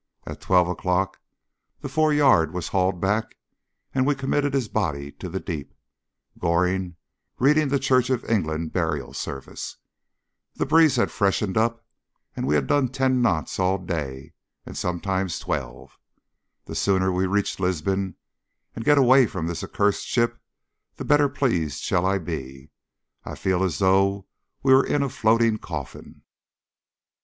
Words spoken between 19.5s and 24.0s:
accursed ship the better pleased shall I be. I feel as